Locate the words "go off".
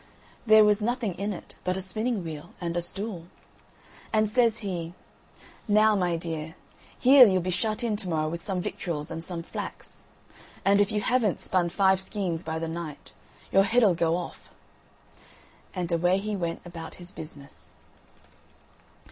13.93-14.49